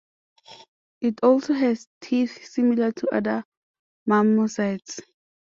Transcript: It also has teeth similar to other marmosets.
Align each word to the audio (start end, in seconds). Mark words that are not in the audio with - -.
It 1.01 1.19
also 1.21 1.53
has 1.53 1.87
teeth 2.01 2.43
similar 2.49 2.91
to 2.91 3.07
other 3.13 3.45
marmosets. 4.09 4.99